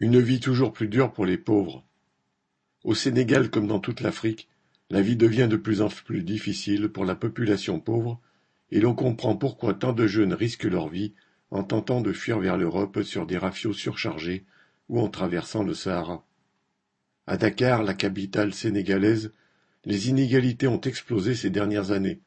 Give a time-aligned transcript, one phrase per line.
[0.00, 1.84] Une vie toujours plus dure pour les pauvres.
[2.84, 4.48] Au Sénégal comme dans toute l'Afrique,
[4.88, 8.18] la vie devient de plus en plus difficile pour la population pauvre
[8.70, 11.12] et l'on comprend pourquoi tant de jeunes risquent leur vie
[11.50, 14.46] en tentant de fuir vers l'Europe sur des rafios surchargés
[14.88, 16.26] ou en traversant le Sahara.
[17.26, 19.34] À Dakar, la capitale sénégalaise,
[19.84, 22.20] les inégalités ont explosé ces dernières années.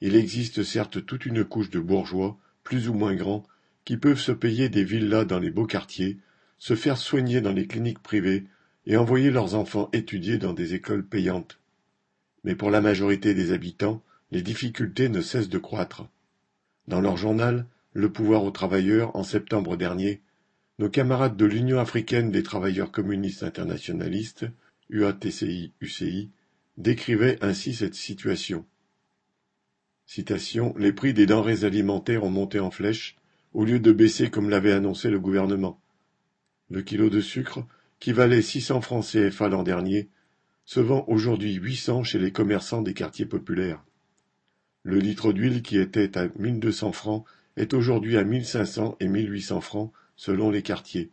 [0.00, 3.42] Il existe certes toute une couche de bourgeois, plus ou moins grands,
[3.84, 6.18] qui peuvent se payer des villas dans les beaux quartiers,
[6.58, 8.44] se faire soigner dans les cliniques privées
[8.86, 11.58] et envoyer leurs enfants étudier dans des écoles payantes.
[12.44, 16.08] Mais pour la majorité des habitants, les difficultés ne cessent de croître.
[16.88, 20.20] Dans leur journal, Le pouvoir aux travailleurs, en septembre dernier,
[20.78, 24.44] nos camarades de l'Union africaine des travailleurs communistes internationalistes,
[24.90, 26.30] UATCI-UCI,
[26.76, 28.66] décrivaient ainsi cette situation.
[30.04, 33.16] Citation, Les prix des denrées alimentaires ont monté en flèche,
[33.54, 35.80] au lieu de baisser comme l'avait annoncé le gouvernement.
[36.68, 37.64] Le kilo de sucre,
[38.00, 40.08] qui valait 600 francs CFA l'an dernier,
[40.64, 43.84] se vend aujourd'hui 800 chez les commerçants des quartiers populaires.
[44.82, 47.24] Le litre d'huile qui était à 1200 francs
[47.56, 51.10] est aujourd'hui à 1500 et 1800 francs selon les quartiers.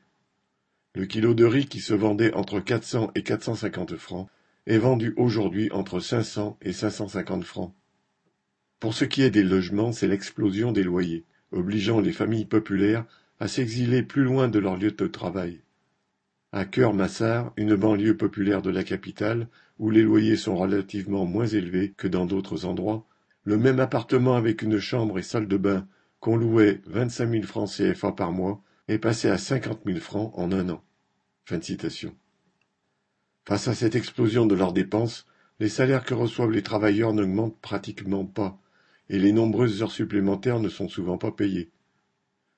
[0.95, 4.29] Le kilo de riz qui se vendait entre 400 et 450 francs
[4.65, 7.73] est vendu aujourd'hui entre 500 et 550 francs.
[8.79, 13.05] Pour ce qui est des logements, c'est l'explosion des loyers, obligeant les familles populaires
[13.43, 15.59] à s'exiler plus loin de leur lieu de travail.
[16.53, 19.49] À Cœur-Massard, une banlieue populaire de la capitale,
[19.79, 23.05] où les loyers sont relativement moins élevés que dans d'autres endroits,
[23.43, 25.85] le même appartement avec une chambre et salle de bain
[26.21, 30.53] qu'on louait vingt-cinq mille francs CFA par mois est passé à cinquante mille francs en
[30.53, 30.81] un an.
[33.45, 35.25] Face à cette explosion de leurs dépenses,
[35.59, 38.57] les salaires que reçoivent les travailleurs n'augmentent pratiquement pas,
[39.09, 41.72] et les nombreuses heures supplémentaires ne sont souvent pas payées.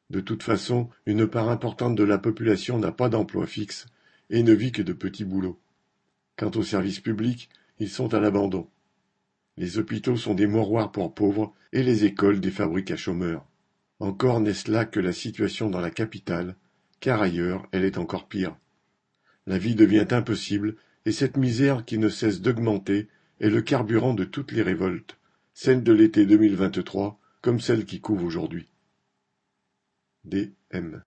[0.09, 3.87] De toute façon, une part importante de la population n'a pas d'emploi fixe
[4.29, 5.59] et ne vit que de petits boulots.
[6.37, 8.67] Quant aux services publics, ils sont à l'abandon.
[9.57, 13.45] Les hôpitaux sont des mouroirs pour pauvres et les écoles des fabriques à chômeurs.
[13.99, 16.55] Encore n'est-ce là que la situation dans la capitale,
[16.99, 18.55] car ailleurs elle est encore pire.
[19.47, 23.07] La vie devient impossible et cette misère qui ne cesse d'augmenter
[23.39, 25.17] est le carburant de toutes les révoltes,
[25.53, 28.67] celles de l'été 2023 comme celles qui couvent aujourd'hui.
[30.27, 30.53] D.
[30.71, 31.03] M.